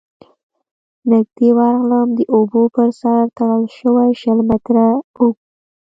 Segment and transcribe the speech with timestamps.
[1.11, 5.39] ،نږدې ورغلم، د اوبو پر سر تړل شوی شل متره اوږد،